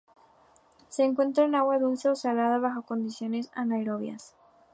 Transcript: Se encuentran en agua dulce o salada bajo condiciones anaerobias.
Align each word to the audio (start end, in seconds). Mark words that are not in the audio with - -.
Se 0.89 1.03
encuentran 1.03 1.49
en 1.49 1.53
agua 1.57 1.77
dulce 1.77 2.09
o 2.09 2.15
salada 2.15 2.57
bajo 2.57 2.81
condiciones 2.81 3.51
anaerobias. 3.53 4.35